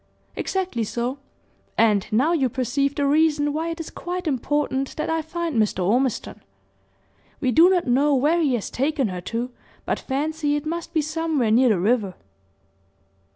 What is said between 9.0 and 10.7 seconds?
her to, but fancy it